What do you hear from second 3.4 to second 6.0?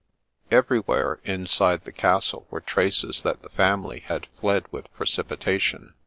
the family had fled with precipitation.